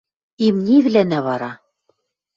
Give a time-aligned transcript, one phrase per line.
[0.45, 1.51] Имнивлӓнӓ вара?